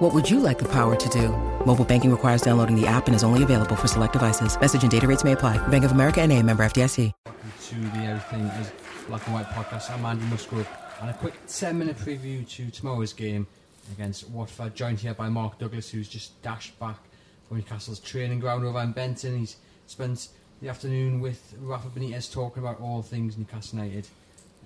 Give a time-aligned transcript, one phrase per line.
[0.00, 1.28] What would you like the power to do?
[1.66, 4.58] Mobile banking requires downloading the app and is only available for select devices.
[4.58, 5.58] Message and data rates may apply.
[5.68, 7.12] Bank of America and a member FDIC.
[7.26, 8.72] Welcome to the Everything is
[9.08, 9.90] Black and White podcast.
[9.90, 10.66] I'm Andy Musgrove
[11.02, 13.46] and a quick 10 minute preview to tomorrow's game
[13.92, 16.96] against Watford, joined here by Mark Douglas, who's just dashed back
[17.46, 19.36] from Newcastle's training ground over in Benton.
[19.36, 20.28] He's spent
[20.62, 24.06] the afternoon with Rafa Benitez talking about all things Newcastle United.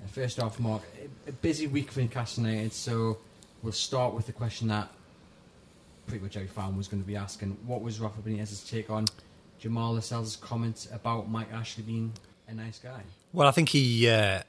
[0.01, 0.83] Uh, first off, Mark,
[1.27, 3.19] a busy week for Newcastle United, so
[3.64, 4.89] we'll start with the question that
[6.07, 7.57] pretty much every fan was going to be asking.
[7.67, 9.07] What was Rafa Benitez's take on
[9.59, 12.12] Jamal Lascelles' comments about Mike Ashley being
[12.49, 13.03] a nice guy?
[13.33, 14.43] Well, I think he uh,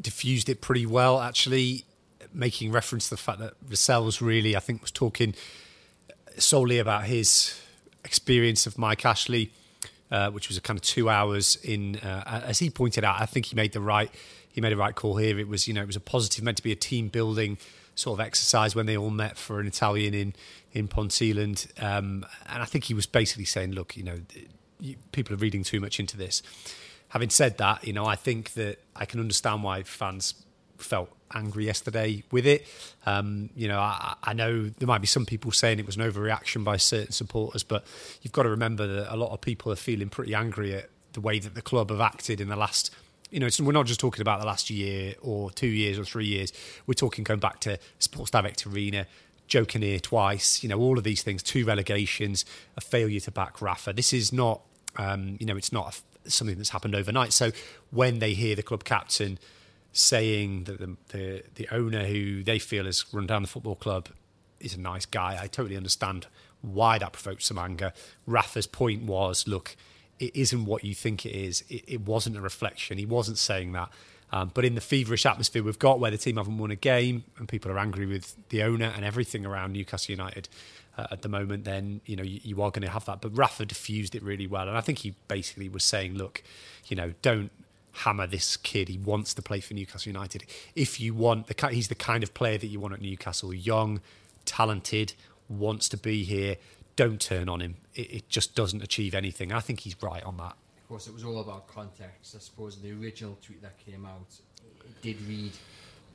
[0.00, 1.84] diffused it pretty well, actually,
[2.32, 5.34] making reference to the fact that Lascelles really, I think, was talking
[6.38, 7.60] solely about his
[8.04, 9.52] experience of Mike Ashley,
[10.10, 11.96] uh, which was a kind of two hours in.
[11.96, 14.10] Uh, as he pointed out, I think he made the right
[14.52, 15.38] he made a right call here.
[15.38, 17.58] It was you know it was a positive, meant to be a team building
[17.94, 20.34] sort of exercise when they all met for an Italian in
[20.72, 24.20] in Ponteland, um, and I think he was basically saying, look, you know,
[25.12, 26.42] people are reading too much into this.
[27.08, 30.34] Having said that, you know, I think that I can understand why fans
[30.78, 32.66] felt angry yesterday with it.
[33.06, 36.02] Um, you know, I, I, know there might be some people saying it was an
[36.02, 37.84] overreaction by certain supporters, but
[38.22, 41.20] you've got to remember that a lot of people are feeling pretty angry at the
[41.20, 42.90] way that the club have acted in the last.
[43.30, 46.26] You know, we're not just talking about the last year or two years or three
[46.26, 46.52] years.
[46.86, 49.06] We're talking going back to Sports Direct Arena,
[49.50, 53.60] Joe Kinnear twice, you know, all of these things, two relegations, a failure to back
[53.60, 53.92] Rafa.
[53.92, 54.62] This is not,
[54.96, 57.32] um, you know, it's not a, something that's happened overnight.
[57.34, 57.50] So
[57.90, 59.38] when they hear the club captain
[59.92, 64.08] saying that the, the, the owner who they feel has run down the football club
[64.60, 66.28] is a nice guy, I totally understand
[66.62, 67.92] why that provoked some anger.
[68.26, 69.74] Rafa's point was, look,
[70.20, 71.64] it isn't what you think it is.
[71.68, 72.98] It, it wasn't a reflection.
[72.98, 73.90] He wasn't saying that.
[74.32, 77.24] Um, but in the feverish atmosphere we've got, where the team haven't won a game
[77.38, 80.48] and people are angry with the owner and everything around Newcastle United
[80.96, 83.20] uh, at the moment, then you know you, you are going to have that.
[83.20, 86.42] But Rafa diffused it really well, and I think he basically was saying, look,
[86.86, 87.50] you know, don't
[87.92, 88.88] hammer this kid.
[88.88, 90.44] He wants to play for Newcastle United.
[90.74, 94.00] If you want the he's the kind of player that you want at Newcastle, young,
[94.44, 95.14] talented,
[95.48, 96.56] wants to be here.
[96.96, 97.76] Don't turn on him.
[97.94, 99.52] It, it just doesn't achieve anything.
[99.52, 100.56] I think he's right on that
[100.90, 102.34] course, it was all about context.
[102.34, 104.26] I suppose the original tweet that came out
[104.84, 105.52] it did read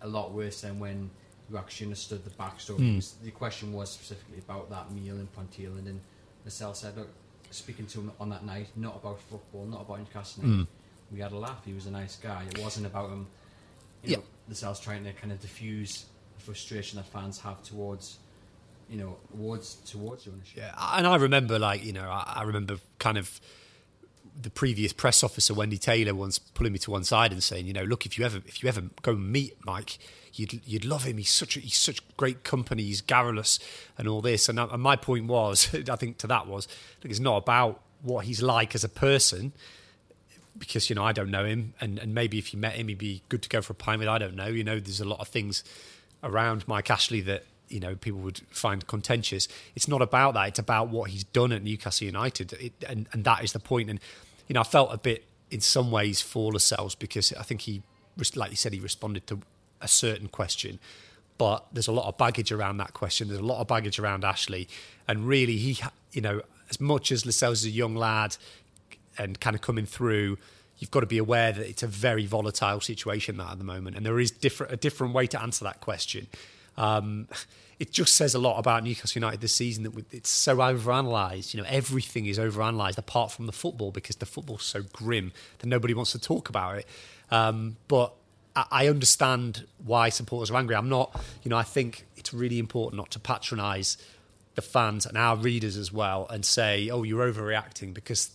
[0.02, 1.10] a lot worse than when
[1.50, 2.98] you actually understood the backstory.
[2.98, 3.14] Mm.
[3.24, 6.02] The question was specifically about that meal in Ponteland, and
[6.44, 7.08] Lascelles said, "Look,
[7.52, 10.44] speaking to him on that night, not about football, not about Newcastle.
[10.44, 10.68] Mm.
[11.10, 11.64] We had a laugh.
[11.64, 12.44] He was a nice guy.
[12.50, 13.28] It wasn't about him.
[14.04, 14.18] You yeah.
[14.18, 18.18] know, Lascelles trying to kind of diffuse the frustration that fans have towards."
[18.90, 20.58] You know, towards towards ownership.
[20.58, 23.40] Yeah, and I remember, like you know, I, I remember kind of
[24.40, 27.74] the previous press officer Wendy Taylor once pulling me to one side and saying, you
[27.74, 29.98] know, look, if you ever if you ever go meet Mike,
[30.34, 31.18] you'd you'd love him.
[31.18, 32.84] He's such a, he's such great company.
[32.84, 33.60] He's garrulous
[33.98, 34.50] and all this.
[34.50, 36.68] And, and my point was, I think to that was,
[37.04, 39.54] look, it's not about what he's like as a person.
[40.58, 42.98] Because you know I don't know him, and, and maybe if you met him, he'd
[42.98, 44.08] be good to go for a pint with.
[44.08, 44.48] I don't know.
[44.48, 45.66] You know, there's a lot of things
[46.24, 49.48] around Mike Ashley that you know people would find contentious.
[49.76, 50.48] It's not about that.
[50.50, 53.90] It's about what he's done at Newcastle United, it, and and that is the point.
[53.90, 54.00] And
[54.48, 57.82] you know, I felt a bit in some ways for Lascelles because I think he,
[58.36, 59.40] like you said, he responded to
[59.82, 60.80] a certain question.
[61.38, 63.28] But there's a lot of baggage around that question.
[63.28, 64.68] There's a lot of baggage around Ashley,
[65.08, 65.78] and really, he,
[66.14, 68.38] you know, as much as Lascelles is a young lad
[69.18, 70.38] and kind of coming through,
[70.80, 73.96] you've got to be aware that it's a very volatile situation that at the moment,
[73.96, 76.28] and there is different a different way to answer that question.
[76.78, 77.28] Um,
[77.80, 81.54] it just says a lot about Newcastle United this season that it's so overanalyzed.
[81.54, 85.68] You know, everything is overanalyzed apart from the football because the football's so grim that
[85.68, 86.88] nobody wants to talk about it.
[87.32, 88.14] Um, but
[88.56, 90.76] I understand why supporters are angry.
[90.76, 93.98] I'm not, you know, I think it's really important not to patronise
[94.56, 98.32] the fans and our readers as well and say, oh, you're overreacting because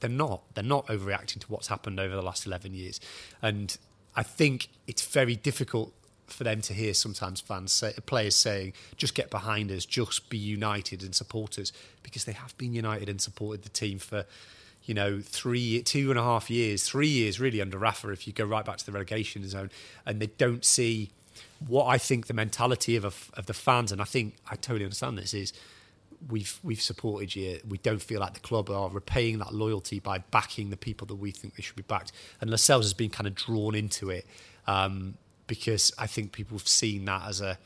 [0.00, 0.42] they're not.
[0.54, 3.00] They're not overreacting to what's happened over the last 11 years.
[3.40, 3.76] And
[4.16, 5.92] I think it's very difficult
[6.26, 10.38] for them to hear sometimes fans say, players saying, just get behind us, just be
[10.38, 14.24] united and supporters, because they have been united and supported the team for,
[14.84, 18.32] you know, three, two and a half years, three years really under Rafa, if you
[18.32, 19.70] go right back to the relegation zone,
[20.04, 21.10] and they don't see
[21.66, 24.84] what I think the mentality of, a, of the fans, and I think I totally
[24.84, 25.52] understand this, is
[26.30, 27.60] we've we've supported you.
[27.68, 31.16] We don't feel like the club are repaying that loyalty by backing the people that
[31.16, 32.12] we think they should be backed.
[32.40, 34.26] And Lascelles has been kind of drawn into it
[34.66, 35.14] um,
[35.46, 37.58] because I think people have seen that as a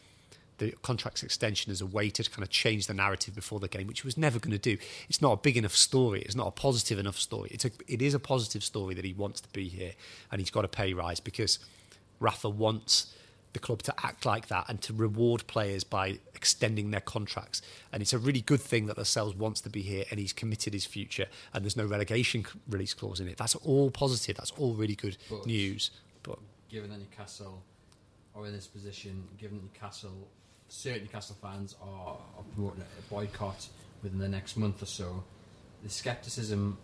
[0.60, 3.86] the contract's extension as a way to kind of change the narrative before the game,
[3.86, 4.76] which he was never going to do.
[5.08, 6.20] It's not a big enough story.
[6.20, 7.48] It's not a positive enough story.
[7.50, 9.92] It's a, it is a positive story that he wants to be here
[10.30, 11.58] and he's got a pay rise because
[12.20, 13.14] Rafa wants
[13.52, 17.62] the club to act like that and to reward players by extending their contracts.
[17.92, 20.72] And it's a really good thing that Lascelles wants to be here and he's committed
[20.72, 23.38] his future and there's no relegation release clause in it.
[23.38, 24.36] That's all positive.
[24.36, 25.90] That's all really good but news.
[26.22, 26.38] But
[26.68, 27.62] given that Newcastle
[28.44, 30.28] in this position, given that Newcastle,
[30.68, 33.68] certain Newcastle fans are, are promoting a boycott
[34.02, 35.22] within the next month or so,
[35.82, 36.78] the scepticism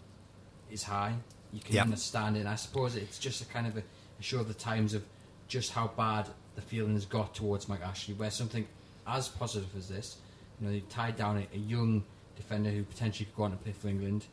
[0.70, 1.14] is high.
[1.53, 1.85] You can yep.
[1.85, 2.41] understand it.
[2.41, 5.05] And I suppose it's just a kind of a, a show of the times of
[5.49, 8.67] just how bad the feeling has got towards Mike Ashley, where something
[9.06, 10.17] as positive as this,
[10.61, 12.05] you know, they tied down a, a young
[12.35, 14.25] defender who potentially could go on to play for England,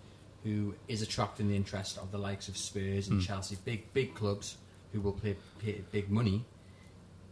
[0.43, 3.25] who is attracting the interest of the likes of Spurs and mm.
[3.25, 4.57] Chelsea, big big clubs
[4.91, 6.45] who will pay, pay big money.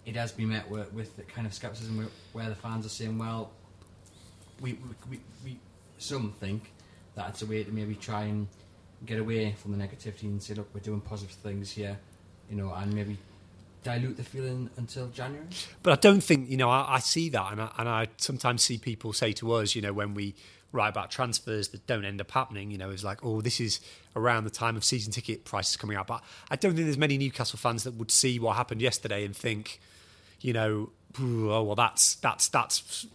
[0.06, 2.89] It has been met with, with the kind of scepticism where, where, the fans are
[2.89, 3.51] saying, well,
[4.59, 5.59] we, we, we, we
[5.98, 6.71] some think
[7.15, 8.48] that it's a way to maybe try and
[9.06, 11.98] get away from the negativity and say, look, we're doing positive things here,
[12.50, 13.18] you know, and maybe
[13.83, 15.48] dilute the feeling until January.
[15.83, 16.69] But I don't think you know.
[16.69, 19.81] I, I see that, and I, and I sometimes see people say to us, you
[19.81, 20.36] know, when we
[20.71, 23.80] write about transfers that don't end up happening, you know, it's like, oh, this is
[24.15, 26.07] around the time of season ticket prices coming out.
[26.07, 29.36] But I don't think there's many Newcastle fans that would see what happened yesterday and
[29.36, 29.80] think,
[30.41, 30.89] you know,
[31.19, 33.07] oh well, that's that's that's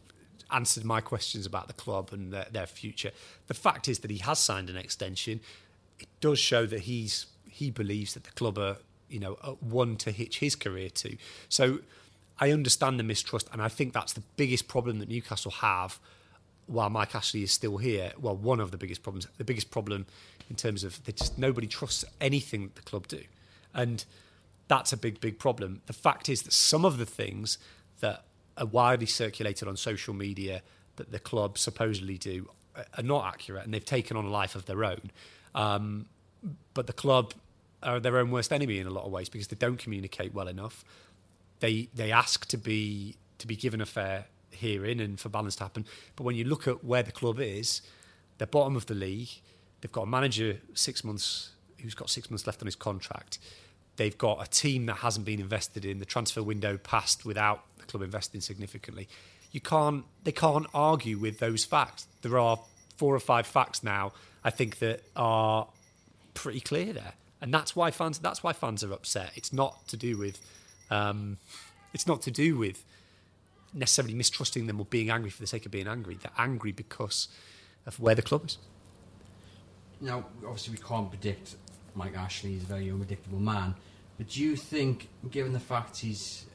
[0.52, 3.10] answered my questions about the club and their, their future.
[3.48, 5.40] The fact is that he has signed an extension.
[5.98, 8.76] It does show that he's he believes that the club are
[9.08, 11.16] you know, one to hitch his career to.
[11.48, 11.80] So
[12.38, 15.98] I understand the mistrust, and I think that's the biggest problem that Newcastle have
[16.66, 18.12] while Mike Ashley is still here.
[18.18, 20.06] Well, one of the biggest problems, the biggest problem
[20.50, 23.22] in terms of just nobody trusts anything that the club do,
[23.74, 24.04] and
[24.68, 25.82] that's a big, big problem.
[25.86, 27.58] The fact is that some of the things
[28.00, 28.24] that
[28.56, 30.62] are widely circulated on social media
[30.96, 32.48] that the club supposedly do
[32.96, 35.10] are not accurate, and they've taken on a life of their own.
[35.54, 36.06] Um,
[36.74, 37.32] but the club
[37.82, 40.48] are their own worst enemy in a lot of ways because they don't communicate well
[40.48, 40.84] enough.
[41.60, 45.64] They they ask to be to be given a fair hearing and for balance to
[45.64, 45.86] happen.
[46.16, 47.82] But when you look at where the club is,
[48.38, 49.30] they're bottom of the league.
[49.80, 53.38] They've got a manager six months who's got six months left on his contract.
[53.96, 55.98] They've got a team that hasn't been invested in.
[55.98, 59.08] The transfer window passed without the club investing significantly.
[59.52, 62.06] You can't they can't argue with those facts.
[62.22, 62.58] There are
[62.96, 64.12] four or five facts now
[64.44, 65.68] I think that are
[66.34, 69.32] pretty clear there and that's why fans that's why fans are upset.
[69.34, 70.40] It's not to do with
[70.90, 71.38] um,
[71.92, 72.84] it's not to do with
[73.72, 76.18] necessarily mistrusting them or being angry for the sake of being angry.
[76.20, 77.28] They're angry because
[77.86, 78.58] of where the club is.
[80.00, 81.56] Now, obviously, we can't predict
[81.94, 82.52] Mike Ashley.
[82.52, 83.74] He's a very unpredictable man.
[84.18, 86.46] But do you think, given the fact he's,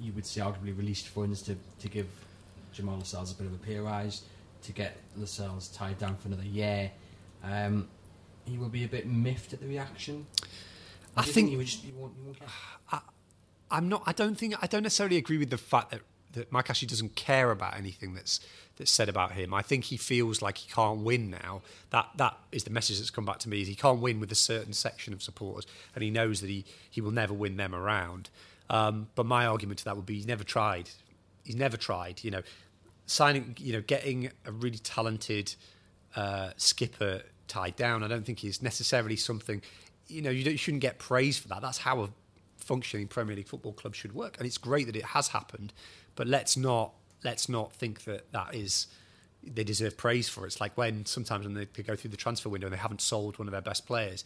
[0.00, 2.06] you would say, arguably released funds to, to give
[2.72, 4.22] Jamal Lascelles a bit of a pay rise,
[4.62, 6.90] to get Lascelles tied down for another year,
[7.44, 7.88] um,
[8.44, 10.26] he will be a bit miffed at the reaction?
[11.16, 12.38] I think, think, he would just, won't, won't
[12.92, 13.00] I,
[13.70, 14.02] I'm not.
[14.06, 14.54] I don't think.
[14.60, 16.00] I don't necessarily agree with the fact that
[16.34, 18.40] that Mike Ashley doesn't care about anything that's
[18.76, 19.54] that's said about him.
[19.54, 21.62] I think he feels like he can't win now.
[21.90, 23.62] That that is the message that's come back to me.
[23.62, 26.64] Is he can't win with a certain section of supporters, and he knows that he
[26.90, 28.30] he will never win them around.
[28.70, 30.90] Um, but my argument to that would be he's never tried.
[31.44, 32.24] He's never tried.
[32.24, 32.42] You know,
[33.06, 33.56] signing.
[33.58, 35.54] You know, getting a really talented
[36.16, 38.02] uh, skipper tied down.
[38.02, 39.62] I don't think he's necessarily something,
[40.08, 41.62] you know, you, you shouldn't get praise for that.
[41.62, 42.08] That's how a
[42.56, 45.72] functioning Premier League football club should work, and it's great that it has happened.
[46.16, 46.92] But let's not
[47.22, 48.86] let's not think that that is
[49.42, 50.44] they deserve praise for.
[50.44, 50.48] It.
[50.48, 53.38] It's like when sometimes when they, go through the transfer window and they haven't sold
[53.38, 54.24] one of their best players.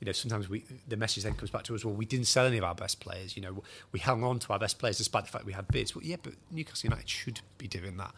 [0.00, 1.84] You know, sometimes we the message then comes back to us.
[1.84, 3.36] Well, we didn't sell any of our best players.
[3.36, 5.94] You know, we hung on to our best players despite the fact we had bids.
[5.94, 8.14] Well, yeah, but Newcastle United should be doing that.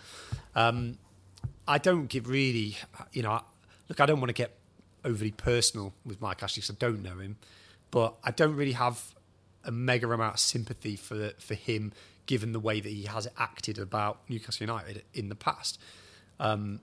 [0.54, 0.98] Um,
[1.66, 2.76] I don't give really,
[3.12, 3.40] you know,
[3.88, 4.58] look, I don't want to get
[5.04, 7.36] overly personal with Mike Ashley because I don't know him,
[7.90, 9.14] but I don't really have
[9.64, 11.92] a mega amount of sympathy for for him
[12.26, 15.80] given the way that he has acted about Newcastle United in the past.
[16.38, 16.80] Um,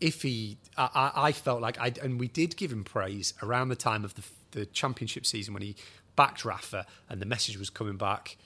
[0.00, 3.76] if he, I, I, felt like I, and we did give him praise around the
[3.76, 5.76] time of the, the championship season when he
[6.16, 8.36] backed Rafa and the message was coming back.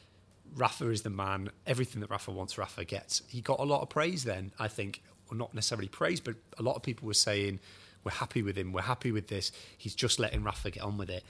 [0.54, 1.50] Rafa is the man.
[1.66, 3.22] Everything that Rafa wants, Rafa gets.
[3.28, 6.62] He got a lot of praise then, I think, or not necessarily praise, but a
[6.62, 7.58] lot of people were saying,
[8.04, 8.72] we're happy with him.
[8.72, 9.50] We're happy with this.
[9.78, 11.24] He's just letting Rafa get on with it.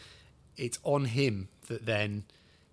[0.56, 2.24] It's on him that then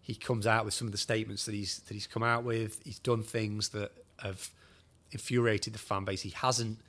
[0.02, 2.82] he comes out with some of the statements that he's that he's come out with.
[2.84, 4.50] He's done things that have
[5.12, 6.22] infuriated the fan base.
[6.22, 6.80] He hasn't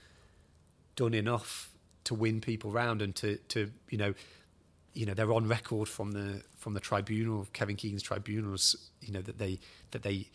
[0.96, 1.70] done enough
[2.04, 4.14] to win people round and to to you know
[4.94, 9.22] you know they're on record from the from the tribunal Kevin Keegan's tribunals you know
[9.22, 9.58] that they
[9.92, 10.28] that they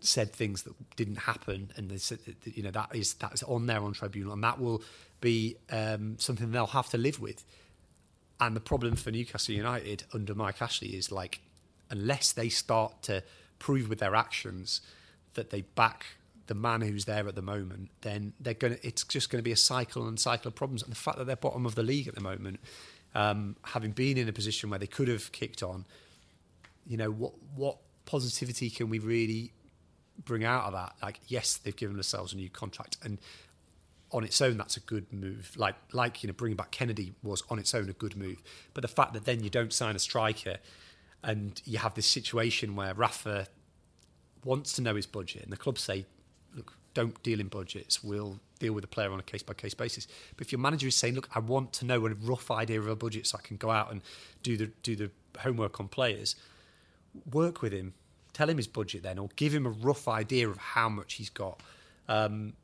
[0.00, 3.42] said things that didn't happen and they said that, you know that is that is
[3.42, 4.82] on there on tribunal and that will
[5.20, 7.44] be um, something they'll have to live with
[8.40, 11.40] and the problem for Newcastle United under Mike Ashley is like
[11.90, 13.22] unless they start to
[13.58, 14.80] prove with their actions
[15.34, 16.06] that they back
[16.46, 19.52] the man who's there at the moment, then they're going it's just going to be
[19.52, 20.82] a cycle and cycle of problems.
[20.82, 22.58] And the fact that they're bottom of the league at the moment,
[23.14, 25.84] um, having been in a position where they could have kicked on,
[26.86, 27.76] you know, what, what
[28.06, 29.52] positivity can we really
[30.24, 30.94] bring out of that?
[31.02, 33.18] Like, yes, they've given themselves a new contract and
[34.10, 35.52] on its own, that's a good move.
[35.56, 38.42] Like, like you know, bringing back Kenedy was on its own a good move.
[38.74, 40.56] But the fact that then you don't sign a striker
[41.22, 43.48] and you have this situation where Rafa
[44.44, 46.06] wants to know his budget and the club say
[46.54, 48.02] look, don't deal in budgets.
[48.02, 50.06] We'll deal with the player on a case by case basis.
[50.36, 52.88] But if your manager is saying, look, I want to know a rough idea of
[52.88, 54.00] a budget so I can go out and
[54.42, 56.34] do the do the homework on players,
[57.30, 57.94] work with him,
[58.32, 61.30] tell him his budget then, or give him a rough idea of how much he's
[61.30, 61.62] got.
[62.08, 62.54] Um,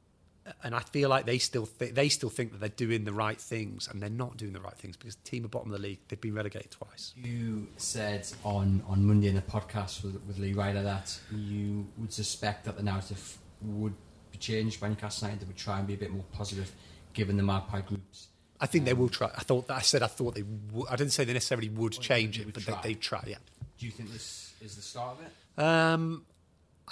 [0.63, 3.41] and I feel like they still th- they still think that they're doing the right
[3.41, 5.87] things, and they're not doing the right things because the team at bottom of the
[5.87, 7.13] league they've been relegated twice.
[7.17, 12.13] You said on on Monday in the podcast with, with Lee Ryder that you would
[12.13, 13.95] suspect that the narrative would
[14.33, 15.43] be changed by Newcastle United.
[15.43, 16.73] They would try and be a bit more positive,
[17.13, 18.29] given the Magpie groups.
[18.61, 19.31] I think um, they will try.
[19.35, 20.43] I thought that I said I thought they.
[20.43, 22.81] W- I didn't say they necessarily would change it, but try.
[22.83, 23.25] they, they try.
[23.27, 23.37] Yeah.
[23.79, 25.63] Do you think this is the start of it?
[25.63, 26.25] Um,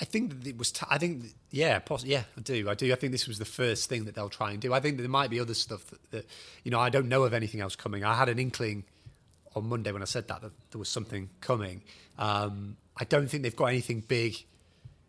[0.01, 0.73] I think that it was.
[0.73, 2.69] T- I think, yeah, poss- yeah, I do.
[2.71, 2.91] I do.
[2.93, 4.73] I think this was the first thing that they'll try and do.
[4.73, 6.27] I think there might be other stuff that, that,
[6.65, 8.03] you know, I don't know of anything else coming.
[8.05, 8.85] I had an inkling
[9.55, 11.83] on Monday when I said that that there was something coming.
[12.19, 14.37] Um, I don't think they've got anything big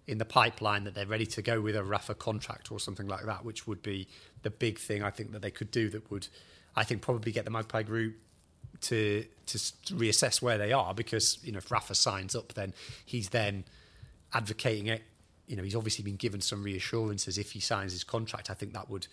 [0.06, 3.26] in the pipeline that they're ready to go with a Rafa contract or something like
[3.26, 4.08] that, which would be
[4.42, 5.90] the big thing I think that they could do.
[5.90, 6.28] That would,
[6.76, 8.16] I think, probably get the Magpie Group
[8.82, 9.58] to to
[9.94, 12.74] reassess where they are because you know if Rafa signs up, then
[13.06, 13.64] he's then
[14.34, 15.04] advocating it.
[15.48, 18.50] You know, he's obviously been given some reassurances if he signs his contract.
[18.50, 19.08] I think that would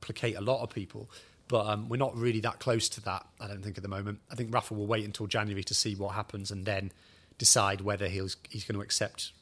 [0.00, 1.10] placate a lot of people.
[1.48, 4.20] But um, we're not really that close to that, I don't think, at the moment.
[4.30, 6.92] I think Rafa will wait until January to see what happens and then
[7.38, 9.32] decide whether he's, he's going to accept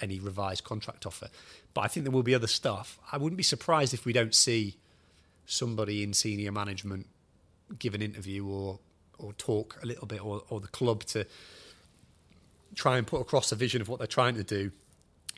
[0.00, 1.28] any revised contract offer.
[1.74, 2.98] But I think there will be other stuff.
[3.10, 4.76] I wouldn't be surprised if we don't see
[5.46, 7.06] somebody in senior management
[7.78, 8.78] give an interview or
[9.18, 11.26] or talk a little bit, or, or the club to
[12.76, 14.70] try and put across a vision of what they're trying to do.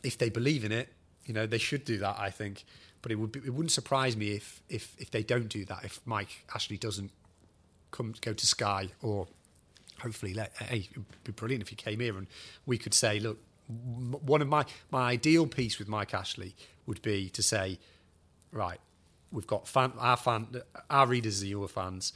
[0.03, 0.91] If they believe in it,
[1.25, 2.17] you know, they should do that.
[2.19, 2.65] I think,
[3.01, 5.85] but it would be, it wouldn't surprise me if if if they don't do that.
[5.85, 7.11] If Mike Ashley doesn't
[7.91, 9.27] come go to Sky or
[10.03, 12.27] hopefully let hey, it'd be brilliant if he came here and
[12.67, 16.55] we could say, look, one of my my ideal piece with Mike Ashley
[16.87, 17.79] would be to say,
[18.53, 18.81] right,
[19.33, 20.49] we've got fan, our fan,
[20.91, 22.13] our readers are your fans.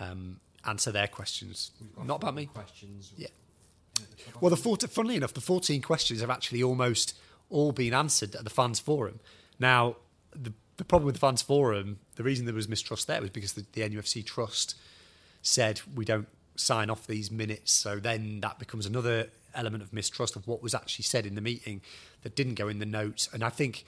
[0.00, 1.70] Um, answer their questions,
[2.02, 2.46] not about me.
[2.46, 3.12] Questions.
[3.16, 3.28] Yeah.
[4.40, 7.16] Well, the 14, funnily enough, the 14 questions have actually almost
[7.50, 9.20] all been answered at the fans forum.
[9.58, 9.96] Now,
[10.34, 13.52] the, the problem with the fans forum, the reason there was mistrust there was because
[13.52, 14.76] the, the NUFC trust
[15.42, 17.72] said we don't sign off these minutes.
[17.72, 21.40] So then that becomes another element of mistrust of what was actually said in the
[21.40, 21.80] meeting
[22.22, 23.28] that didn't go in the notes.
[23.32, 23.84] And I think,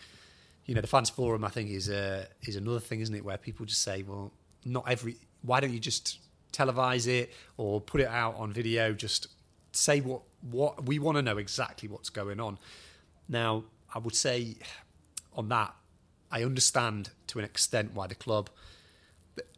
[0.66, 3.38] you know, the fans forum, I think, is a, is another thing, isn't it, where
[3.38, 4.32] people just say, well,
[4.64, 5.16] not every.
[5.42, 6.18] Why don't you just
[6.52, 8.92] televise it or put it out on video?
[8.92, 9.28] Just
[9.76, 12.59] say what what we want to know exactly what's going on.
[13.28, 13.64] Now,
[13.95, 14.56] I would say
[15.33, 15.75] on that,
[16.30, 18.50] I understand to an extent why the club,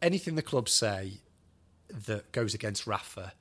[0.03, 1.21] anything the club say
[1.89, 3.33] that goes against Rafa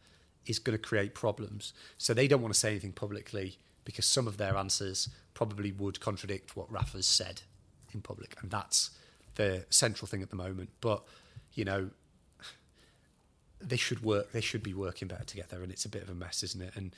[0.45, 1.73] is going to create problems.
[1.97, 5.99] So they don't want to say anything publicly because some of their answers probably would
[5.99, 7.41] contradict what Rafa's said
[7.93, 8.91] in public, and that's
[9.35, 10.69] the central thing at the moment.
[10.81, 11.03] But
[11.53, 11.89] you know,
[13.61, 14.31] they should work.
[14.31, 16.75] They should be working better together, and it's a bit of a mess, isn't it?
[16.75, 16.95] And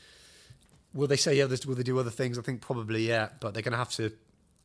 [0.93, 1.65] will they say others?
[1.65, 2.37] Will they do other things?
[2.37, 4.11] I think probably yeah, but they're going to have to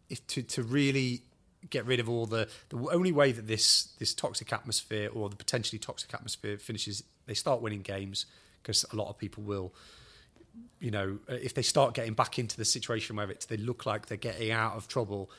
[0.09, 1.23] if to to really
[1.71, 5.37] get rid of all the the only way that this this toxic atmosphere or the
[5.37, 7.03] potentially toxic atmosphere finishes.
[7.27, 8.27] They start winning games
[8.63, 9.73] because a lot of people will.
[10.79, 14.07] You know, if they start getting back into the situation where it's they look like
[14.07, 15.31] they're getting out of trouble,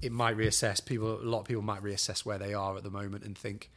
[0.00, 0.84] it might reassess.
[0.84, 3.70] People, a lot of people might reassess where they are at the moment and think,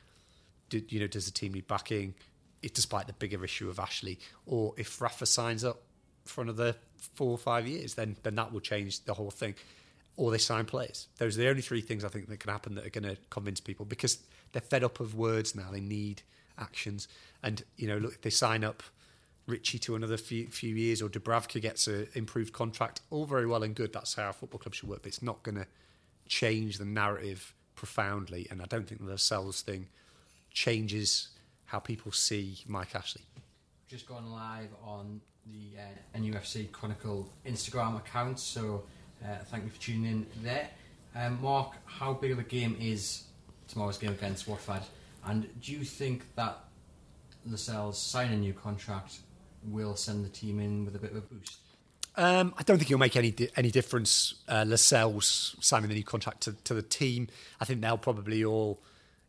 [0.79, 2.15] you know, does the team need backing?
[2.61, 5.81] It, despite the bigger issue of Ashley, or if Rafa signs up
[6.23, 9.55] for another four or five years, then then that will change the whole thing.
[10.15, 11.07] Or they sign players.
[11.17, 13.17] Those are the only three things I think that can happen that are going to
[13.31, 14.19] convince people because
[14.51, 15.71] they're fed up of words now.
[15.71, 16.21] They need
[16.57, 17.07] actions.
[17.41, 18.83] And you know, look, if they sign up
[19.47, 23.63] Ritchie to another few, few years, or Dubravka gets an improved contract, all very well
[23.63, 23.91] and good.
[23.91, 25.01] That's how football club should work.
[25.01, 25.67] But it's not going to
[26.27, 29.89] change the narrative profoundly, and I don't think the Lascelles thing
[30.53, 31.29] changes
[31.65, 33.23] how people see Mike Ashley.
[33.87, 38.83] Just gone live on the uh, NUFC Chronicle Instagram account, so
[39.23, 40.69] uh, thank you for tuning in there.
[41.15, 43.23] Um, Mark, how big of a game is
[43.67, 44.81] tomorrow's game against Watford?
[45.25, 46.57] And do you think that
[47.45, 49.19] Lascelles signing a new contract
[49.65, 51.57] will send the team in with a bit of a boost?
[52.15, 54.35] Um, I don't think it'll make any di- any difference.
[54.47, 57.27] Uh, Lascelles signing the new contract to, to the team.
[57.59, 58.81] I think they'll probably all,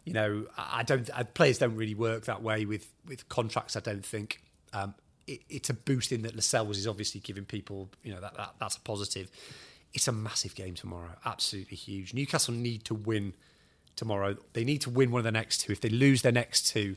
[0.05, 1.09] you know, I don't.
[1.15, 3.77] I, players don't really work that way with with contracts.
[3.77, 4.43] I don't think.
[4.73, 4.95] Um,
[5.27, 8.55] it, it's a boost in that Lascelles is obviously giving people, you know, that, that
[8.59, 9.31] that's a positive.
[9.95, 12.13] It's a massive game tomorrow, absolutely huge.
[12.15, 13.33] Newcastle need to win
[13.97, 14.37] tomorrow.
[14.53, 15.73] They need to win one of the next two.
[15.73, 16.97] If they lose their next two,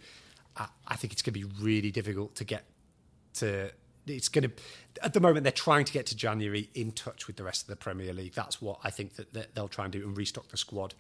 [0.56, 2.66] I, I think it's going to be really difficult to get
[3.36, 3.72] to.
[4.08, 4.52] It's going to.
[5.02, 7.68] At the moment, they're trying to get to January in touch with the rest of
[7.68, 8.34] the Premier League.
[8.34, 10.96] That's what I think that that they'll try and do and restock the squad.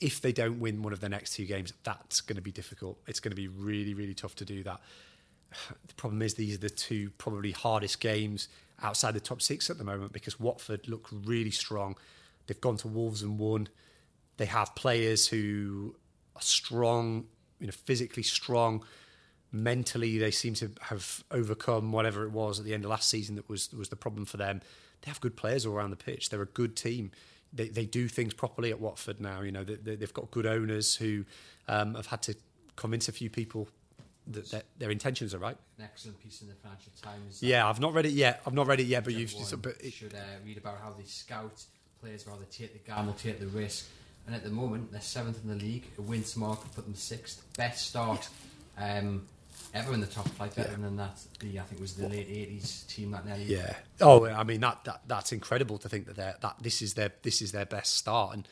[0.00, 2.98] If they don't win one of the next two games, that's going to be difficult.
[3.06, 4.80] It's going to be really, really tough to do that.
[5.86, 8.48] The problem is these are the two probably hardest games
[8.82, 11.96] outside the top six at the moment because Watford look really strong.
[12.46, 13.68] They've gone to Wolves and won.
[14.36, 15.96] They have players who
[16.36, 17.26] are strong,
[17.58, 18.84] you know, physically strong.
[19.50, 23.34] Mentally, they seem to have overcome whatever it was at the end of last season
[23.36, 24.60] that was was the problem for them.
[25.02, 26.28] They have good players all around the pitch.
[26.28, 27.10] They're a good team.
[27.52, 29.40] They they do things properly at Watford now.
[29.40, 31.24] You know, they, they, they've got good owners who
[31.66, 32.34] um, have had to
[32.76, 33.68] convince a few people
[34.28, 35.56] that their, their intentions are right.
[35.78, 37.42] An excellent piece in the Financial Times.
[37.42, 38.42] Yeah, I've not read it yet.
[38.46, 39.34] I've not read it yet, but you've.
[39.62, 41.64] But it, should uh, read about how they scout
[42.00, 43.86] players, rather take the gamble, take the risk.
[44.26, 45.84] And at the moment, they're seventh in the league.
[45.96, 47.42] A win tomorrow could put them sixth.
[47.56, 48.28] Best start
[48.76, 49.26] um,
[49.74, 50.54] ever in the top flight.
[50.54, 50.76] Better Yeah.
[50.78, 53.44] than that, the I think it was the late eighties team that nearly.
[53.44, 53.74] Yeah.
[54.00, 57.12] Oh, I mean that, that that's incredible to think that they're, that this is their
[57.22, 58.34] this is their best start.
[58.34, 58.48] And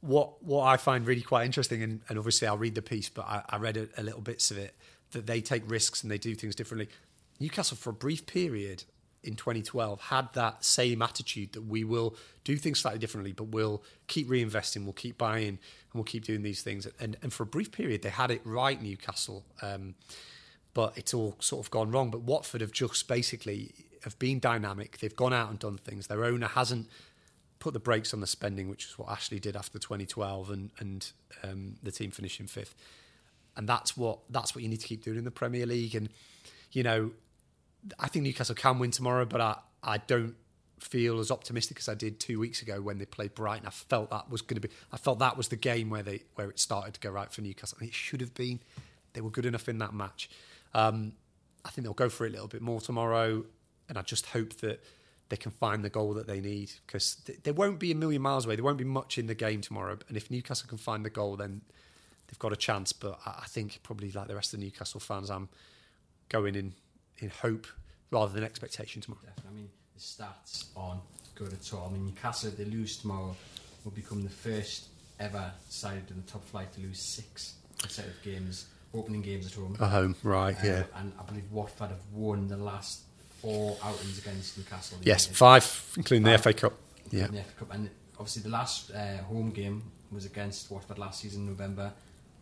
[0.00, 3.26] what what I find really quite interesting, and, and obviously I'll read the piece, but
[3.26, 4.74] I, I read a, a little bits of it
[5.12, 6.88] that they take risks and they do things differently.
[7.38, 8.84] Newcastle for a brief period
[9.22, 13.82] in 2012 had that same attitude that we will do things slightly differently, but we'll
[14.06, 15.58] keep reinvesting, we'll keep buying, and
[15.94, 16.86] we'll keep doing these things.
[17.00, 19.44] And and for a brief period, they had it right, Newcastle.
[19.62, 19.94] Um,
[20.76, 22.10] but it's all sort of gone wrong.
[22.10, 23.72] But Watford have just basically
[24.04, 24.98] have been dynamic.
[24.98, 26.06] They've gone out and done things.
[26.06, 26.90] Their owner hasn't
[27.60, 31.10] put the brakes on the spending, which is what Ashley did after 2012, and and
[31.42, 32.74] um, the team finishing fifth.
[33.56, 35.94] And that's what that's what you need to keep doing in the Premier League.
[35.94, 36.10] And
[36.72, 37.12] you know,
[37.98, 40.34] I think Newcastle can win tomorrow, but I I don't
[40.78, 43.66] feel as optimistic as I did two weeks ago when they played Brighton.
[43.66, 44.74] I felt that was going to be.
[44.92, 47.40] I felt that was the game where they where it started to go right for
[47.40, 47.78] Newcastle.
[47.80, 48.60] And it should have been.
[49.14, 50.28] They were good enough in that match.
[50.76, 51.12] Um,
[51.64, 53.44] I think they'll go for it a little bit more tomorrow,
[53.88, 54.84] and I just hope that
[55.30, 58.20] they can find the goal that they need because th- they won't be a million
[58.22, 58.56] miles away.
[58.56, 61.36] There won't be much in the game tomorrow, and if Newcastle can find the goal,
[61.36, 61.62] then
[62.28, 62.92] they've got a chance.
[62.92, 65.48] But I, I think probably like the rest of the Newcastle fans, I'm
[66.28, 66.74] going in
[67.18, 67.66] in hope
[68.10, 69.22] rather than expectation tomorrow.
[69.24, 69.50] Definitely.
[69.50, 71.00] I mean, the stats aren't
[71.34, 71.88] good at all.
[71.88, 73.34] I mean, Newcastle, if they lose tomorrow,
[73.82, 78.66] will become the first ever side in the top flight to lose six consecutive games,
[78.96, 79.76] opening games at home.
[79.80, 80.56] At home, right?
[80.64, 80.84] yeah.
[80.96, 83.02] and I believe Watford have won the last
[83.40, 84.98] four outings against Newcastle.
[85.02, 85.36] Yes, United.
[85.38, 86.74] five, including the FA Cup.
[87.10, 87.74] Yeah, the FA Cup.
[87.74, 91.92] And obviously, the last uh, home game was against Watford last season in November.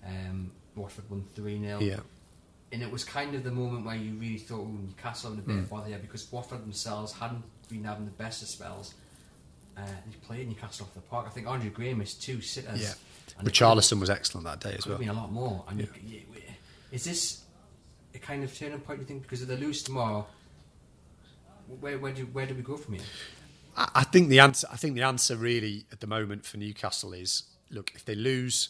[0.06, 1.80] Um, Watford won 3 0.
[1.80, 2.00] yeah,
[2.72, 5.48] And it was kind of the moment where you really thought, oh, Newcastle having a
[5.48, 8.94] bit of bother here because Watford themselves hadn't been having the best of spells.
[9.76, 11.26] Uh, they played Newcastle off the park.
[11.26, 12.80] I think Andre Graham is two sitters.
[12.80, 12.94] yeah.
[13.38, 14.98] And Richarlison was excellent that day as well.
[14.98, 15.64] been a lot more.
[15.68, 16.20] And you, you,
[16.92, 17.42] is this
[18.14, 19.22] a kind of turning point, you think?
[19.22, 20.26] Because if they lose tomorrow,
[21.80, 23.02] where, where, do, where do we go from here?
[23.76, 24.68] I I think the answer.
[24.70, 28.68] I think the answer really at the moment for Newcastle is: look, if they lose,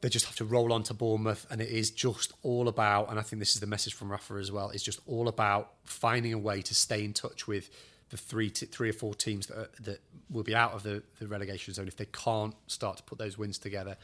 [0.00, 3.10] they just have to roll on to Bournemouth, and it is just all about.
[3.10, 4.70] And I think this is the message from Rafa as well.
[4.70, 7.68] It's just all about finding a way to stay in touch with
[8.10, 11.26] the three, three or four teams that are, that will be out of the, the
[11.26, 13.96] relegation zone if they can't start to put those wins together.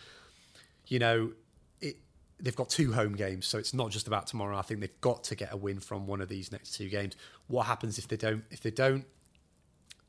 [0.87, 1.33] You know,
[1.81, 1.97] it.
[2.43, 4.57] They've got two home games, so it's not just about tomorrow.
[4.57, 7.15] I think they've got to get a win from one of these next two games.
[7.49, 8.45] What happens if they don't?
[8.51, 9.05] If they don't,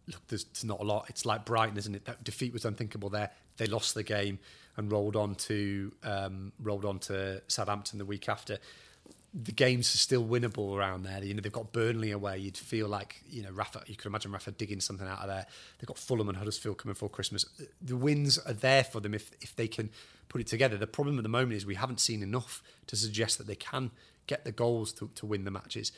[0.07, 1.05] look, there's, there's not a lot.
[1.09, 2.05] It's like Brighton, isn't it?
[2.05, 3.31] That defeat was unthinkable there.
[3.57, 4.39] They lost the game
[4.77, 8.57] and rolled on to um, rolled on to Southampton the week after.
[9.33, 11.23] The games are still winnable around there.
[11.23, 12.37] You know, they've got Burnley away.
[12.37, 13.83] You'd feel like you know Rafa.
[13.87, 15.45] You could imagine Rafa digging something out of there.
[15.79, 17.45] They've got Fulham and Huddersfield coming for Christmas.
[17.81, 19.89] The wins are there for them if if they can
[20.27, 20.77] put it together.
[20.77, 23.91] The problem at the moment is we haven't seen enough to suggest that they can
[24.27, 25.91] get the goals to, to win the matches.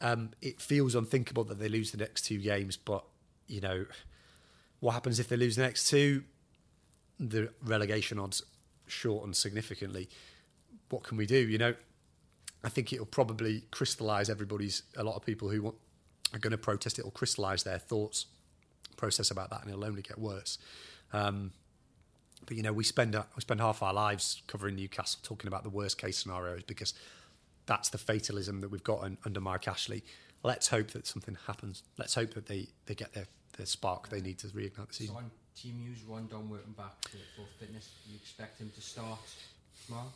[0.00, 3.04] Um, it feels unthinkable that they lose the next two games, but
[3.48, 3.86] you know,
[4.80, 6.24] What happens if they lose the next two?
[7.18, 8.42] The relegation odds
[8.86, 10.08] shorten significantly.
[10.88, 11.36] What can we do?
[11.36, 11.74] You know,
[12.64, 14.82] I think it'll probably crystallise everybody's.
[14.96, 15.76] A lot of people who want,
[16.32, 16.98] are going to protest.
[16.98, 18.26] It'll crystallise their thoughts
[18.96, 20.58] process about that, and it'll only get worse.
[21.12, 21.52] Um,
[22.46, 25.62] but you know, we spend uh, we spend half our lives covering Newcastle, talking about
[25.62, 26.94] the worst case scenarios because
[27.66, 30.02] that's the fatalism that we've got un, under Mark Ashley.
[30.42, 31.82] Let's hope that something happens.
[31.98, 35.14] Let's hope that they, they get their, their spark they need to reignite the season.
[35.14, 37.90] So on team news, Rondon working back to full fitness.
[38.08, 39.18] You expect him to start
[39.84, 40.12] tomorrow?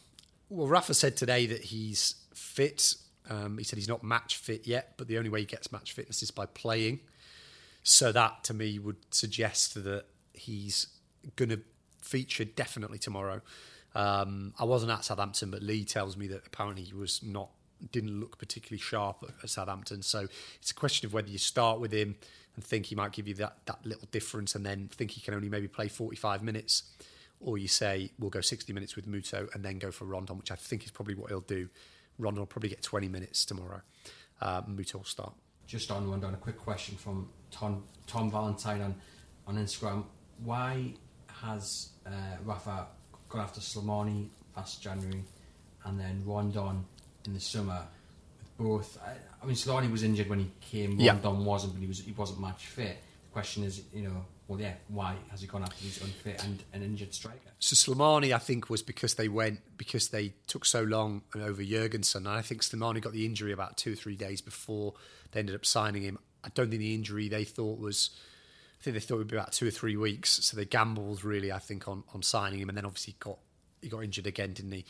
[0.48, 2.94] Well, Rafa said today that he's fit.
[3.28, 5.92] Um, he said he's not match fit yet, but the only way he gets match
[5.92, 7.00] fitness is by playing.
[7.82, 10.86] So that to me would suggest that he's
[11.36, 11.60] going to
[12.00, 13.40] feature definitely tomorrow.
[13.94, 17.50] Um, I wasn't at Southampton, but Lee tells me that apparently he was not
[17.90, 20.02] didn't look particularly sharp at, Southampton.
[20.02, 20.28] So
[20.60, 22.14] it's a question of whether you start with him
[22.54, 25.34] and think he might give you that that little difference, and then think he can
[25.34, 26.84] only maybe play 45 minutes,
[27.44, 30.50] or you say we'll go 60 minutes with Muto and then go for Rondon, which
[30.50, 31.68] I think is probably what he'll do.
[32.18, 33.82] Rondon will probably get 20 minutes tomorrow.
[34.40, 35.32] Uh, Muto will start.
[35.66, 38.94] Just on Rondon, a quick question from Tom Tom Valentine on
[39.46, 40.04] on Instagram.
[40.44, 40.94] Why
[41.40, 42.10] has uh,
[42.44, 42.86] Rafa
[43.28, 45.24] gone after Slimani last January
[45.84, 46.84] and then Rondon
[47.26, 47.86] in the summer?
[48.38, 50.98] With both, I, I mean, Slimani was injured when he came.
[51.00, 51.12] Yeah.
[51.12, 52.98] Rondon wasn't, but he was he wasn't match fit.
[53.28, 56.62] The question is, you know, well, yeah, why has he gone after these unfit and
[56.74, 57.38] an injured striker?
[57.58, 62.16] So Slimani, I think, was because they went because they took so long over Jørgensen.
[62.16, 64.92] And I think Slimani got the injury about two or three days before
[65.30, 66.18] they ended up signing him.
[66.44, 68.10] I don't think the injury they thought was
[68.78, 71.24] I think they thought it would be about two or three weeks, so they gambled
[71.24, 73.38] really, I think, on on signing him, and then obviously got
[73.80, 74.84] he got injured again, didn't he?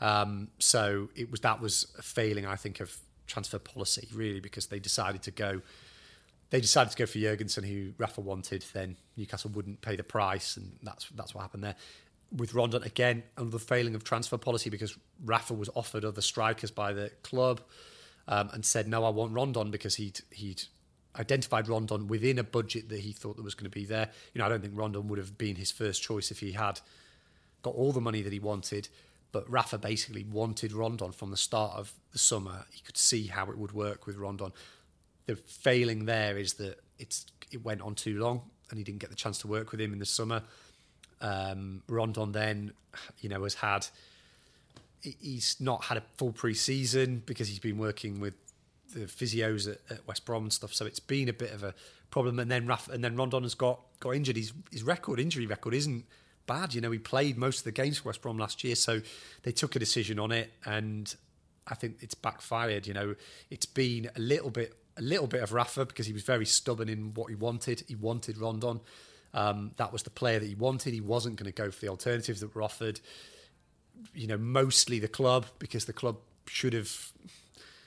[0.00, 4.68] Um, so it was that was a failing, I think, of transfer policy really, because
[4.68, 5.60] they decided to go.
[6.50, 8.64] They decided to go for Jørgensen, who Rafa wanted.
[8.72, 11.76] Then Newcastle wouldn't pay the price, and that's that's what happened there.
[12.34, 16.92] With Rondon again, another failing of transfer policy because Rafa was offered other strikers by
[16.92, 17.60] the club,
[18.26, 20.62] um, and said no, I want Rondon because he'd he'd
[21.18, 24.10] identified Rondon within a budget that he thought that was going to be there.
[24.32, 26.80] You know, I don't think Rondon would have been his first choice if he had
[27.62, 28.88] got all the money that he wanted.
[29.30, 32.64] But Rafa basically wanted Rondon from the start of the summer.
[32.72, 34.52] He could see how it would work with Rondon.
[35.28, 39.10] The failing there is that it's it went on too long, and he didn't get
[39.10, 40.42] the chance to work with him in the summer.
[41.20, 42.72] Um, Rondon then,
[43.20, 43.86] you know, has had
[45.00, 48.34] he's not had a full pre-season because he's been working with
[48.94, 50.74] the physios at, at, West Brom and stuff.
[50.74, 51.74] So it's been a bit of a
[52.10, 52.38] problem.
[52.38, 54.36] And then Raf, and then Rondon has got got injured.
[54.36, 56.04] His his record injury record isn't
[56.46, 56.74] bad.
[56.74, 59.00] You know, he played most of the games for West Brom last year, so
[59.42, 61.14] they took a decision on it, and
[61.66, 62.86] I think it's backfired.
[62.86, 63.14] You know,
[63.50, 66.88] it's been a little bit a little bit of Rafa because he was very stubborn
[66.88, 67.84] in what he wanted.
[67.86, 68.80] He wanted Rondon.
[69.34, 70.94] Um, that was the player that he wanted.
[70.94, 73.00] He wasn't going to go for the alternatives that were offered.
[74.14, 77.12] You know, mostly the club because the club should have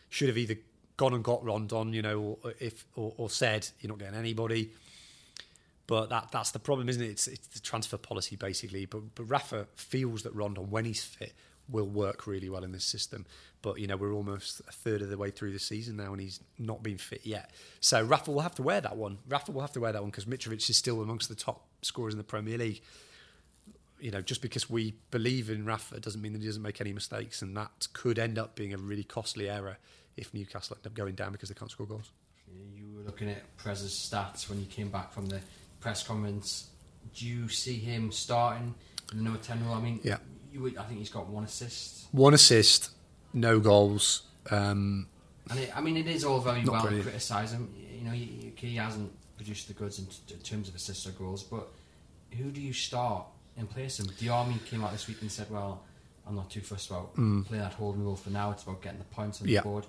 [0.09, 0.55] should have either
[0.97, 4.71] gone and got Rondon, you know, or if or, or, said you're not getting anybody.
[5.87, 7.09] But that that's the problem, isn't it?
[7.09, 8.85] It's, it's the transfer policy basically.
[8.85, 11.33] But but Rafa feels that Rondon, when he's fit,
[11.67, 13.25] will work really well in this system.
[13.61, 16.21] But you know, we're almost a third of the way through the season now, and
[16.21, 17.51] he's not been fit yet.
[17.79, 19.19] So Rafa will have to wear that one.
[19.27, 22.13] Rafa will have to wear that one because Mitrovic is still amongst the top scorers
[22.13, 22.81] in the Premier League.
[23.99, 26.91] You know, just because we believe in Rafa doesn't mean that he doesn't make any
[26.91, 29.77] mistakes, and that could end up being a really costly error
[30.17, 32.11] if Newcastle end up going down because they can't score goals.
[32.75, 35.39] You were looking at Perez's stats when you came back from the
[35.79, 36.67] press conference.
[37.15, 38.73] Do you see him starting
[39.11, 39.75] in the number 10 role?
[39.75, 40.17] I mean, yeah.
[40.51, 42.07] you would, I think he's got one assist.
[42.11, 42.91] One assist,
[43.33, 44.23] no goals.
[44.49, 45.07] Um,
[45.49, 47.73] and it, I mean, it is all very well to criticise him.
[47.99, 51.11] You know, he, he hasn't produced the goods in, t- in terms of assists or
[51.11, 51.67] goals, but
[52.37, 53.25] who do you start
[53.57, 54.13] in place of him?
[54.15, 55.83] Diamé came out this week and said, well,
[56.27, 57.45] I'm not too fussed about mm.
[57.45, 58.51] playing that holding role for now.
[58.51, 59.59] It's about getting the points on yeah.
[59.59, 59.85] the board.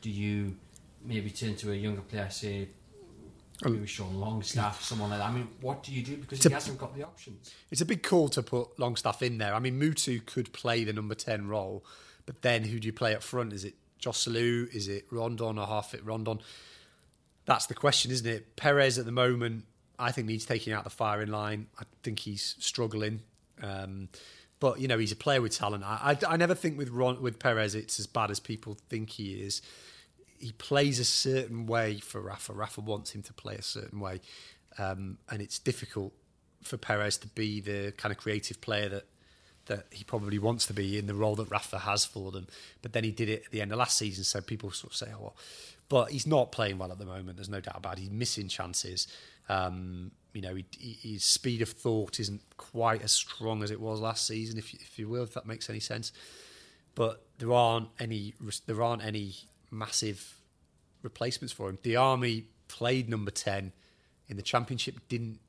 [0.00, 0.56] Do you
[1.04, 2.68] maybe turn to a younger player, say
[3.64, 5.28] um, maybe Sean Longstaff, someone like that?
[5.28, 7.54] I mean, what do you do because he a, hasn't got the options?
[7.70, 9.54] It's a big call to put Longstaff in there.
[9.54, 11.84] I mean, Muto could play the number ten role,
[12.26, 13.52] but then who do you play up front?
[13.52, 14.72] Is it Joselu?
[14.74, 16.40] Is it Rondon or half fit Rondon?
[17.46, 18.56] That's the question, isn't it?
[18.56, 19.64] Perez at the moment,
[19.98, 21.66] I think needs taking out the firing line.
[21.78, 23.20] I think he's struggling.
[23.62, 24.08] Um,
[24.60, 25.84] but you know, he's a player with talent.
[25.84, 29.10] I, I, I never think with Ron, with Perez it's as bad as people think
[29.10, 29.62] he is.
[30.38, 32.52] He plays a certain way for Rafa.
[32.52, 34.20] Rafa wants him to play a certain way,
[34.78, 36.12] um, and it's difficult
[36.62, 39.04] for Perez to be the kind of creative player that
[39.66, 42.46] that he probably wants to be in the role that Rafa has for them.
[42.82, 44.96] But then he did it at the end of last season, so people sort of
[44.96, 45.36] say, "Oh, well,"
[45.88, 47.36] but he's not playing well at the moment.
[47.36, 48.02] There's no doubt about it.
[48.02, 49.06] He's missing chances.
[49.48, 53.80] Um, you know, he, he, his speed of thought isn't quite as strong as it
[53.80, 56.12] was last season, if you, if you will, if that makes any sense.
[56.94, 58.34] But there aren't any
[58.66, 59.34] there aren't any
[59.70, 60.38] massive
[61.02, 61.78] replacements for him.
[61.82, 63.72] Diamé played number ten
[64.28, 64.96] in the championship.
[65.08, 65.40] Didn't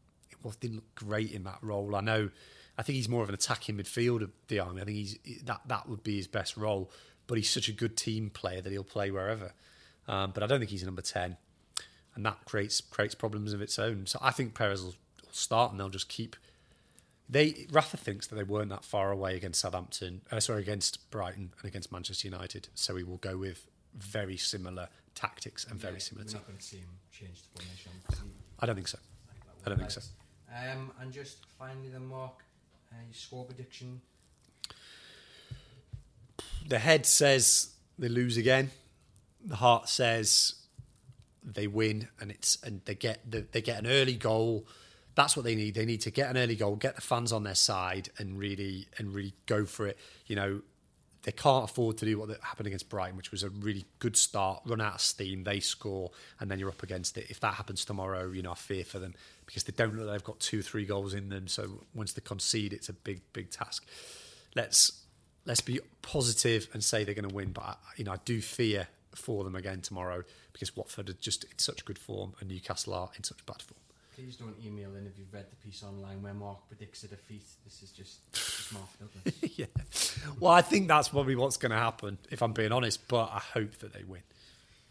[0.52, 1.96] it didn't look great in that role.
[1.96, 2.30] I know.
[2.78, 4.30] I think he's more of an attacking midfielder.
[4.48, 4.82] Diamé.
[4.82, 6.92] I think he's that that would be his best role.
[7.28, 9.54] But he's such a good team player that he'll play wherever.
[10.08, 11.38] Um, but I don't think he's a number ten,
[12.16, 14.06] and that creates creates problems of its own.
[14.06, 14.96] So I think Perez will
[15.32, 16.36] start, and they'll just keep
[17.28, 21.52] they Rafa thinks that they weren't that far away against Southampton, uh, sorry, against Brighton
[21.60, 22.70] and against Manchester United.
[22.76, 26.26] So he will go with very similar tactics and very Yeah, similar.
[26.28, 27.92] We're not going to see him change the formation.
[28.60, 29.00] I don't think so.
[29.66, 30.02] I don't think so.
[30.56, 32.44] Um, and just finally, the mark,
[32.92, 34.02] uh, score prediction.
[36.68, 38.72] The head says they lose again.
[39.44, 40.56] The heart says
[41.44, 44.66] they win, and it's and they get the, they get an early goal.
[45.16, 45.76] That's what they need.
[45.76, 48.88] They need to get an early goal, get the fans on their side, and really
[48.98, 49.98] and really go for it.
[50.26, 50.62] You know,
[51.26, 54.62] they can't afford to do what happened against Brighton, which was a really good start,
[54.64, 57.26] run out of steam, they score, and then you're up against it.
[57.30, 59.16] If that happens tomorrow, you know, I fear for them
[59.48, 61.48] because they don't look like they've got two, three goals in them.
[61.48, 63.88] So once they concede, it's a big, big task.
[64.56, 65.02] Let's
[65.48, 68.40] let's be positive and say they're going to win, but I, you know, I do
[68.40, 72.94] fear for them again tomorrow because Watford are just in such good form and Newcastle
[72.94, 73.80] are in such bad form.
[74.16, 77.44] Please don't email in if you've read the piece online where Mark predicts a defeat.
[77.66, 79.58] This is just, just Mark Douglas.
[79.58, 79.66] yeah.
[80.40, 83.40] Well, I think that's probably what's going to happen, if I'm being honest, but I
[83.40, 84.22] hope that they win.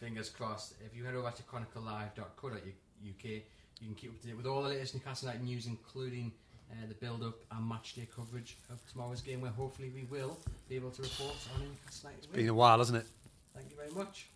[0.01, 0.75] Fingers crossed.
[0.85, 3.43] If you head over to chroniclelive.co.uk, you
[3.81, 6.33] can keep up to date with all the latest Newcastle United news, including
[6.71, 10.39] uh, the build up and match day coverage of tomorrow's game, where hopefully we will
[10.69, 12.41] be able to report on a Newcastle United win.
[12.41, 13.07] Been a while, hasn't it?
[13.55, 14.27] Thank you very much.